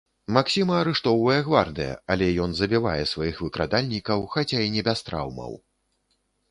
Максіма 0.35 0.77
арыштоўвае 0.85 1.35
гвардыя, 1.49 1.93
але 2.15 2.31
ён 2.47 2.57
забівае 2.61 2.97
сваіх 3.13 3.35
выкрадальнікаў, 3.49 4.27
хаця 4.37 4.59
і 4.69 4.77
не 4.79 4.87
без 4.91 4.99
траўмаў. 5.11 5.53